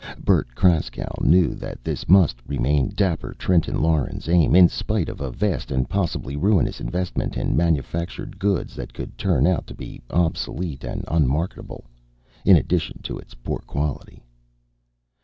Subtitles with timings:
[0.19, 5.29] Bert Kraskow knew that this must remain dapper Trenton Lauren's aim, in spite of a
[5.29, 10.83] vast and possibly ruinous investment in manufactured goods that could turn out to be obsolete
[10.83, 11.83] and unmarketable,
[12.43, 14.23] in addition to its poor quality.